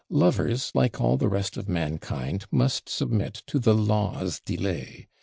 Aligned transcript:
Lovers, 0.09 0.71
like 0.73 0.99
all 0.99 1.15
the 1.15 1.29
rest 1.29 1.57
of 1.57 1.69
mankind, 1.69 2.47
must 2.49 2.89
submit 2.89 3.43
to 3.45 3.59
the 3.59 3.75
law's 3.75 4.39
delay. 4.39 5.09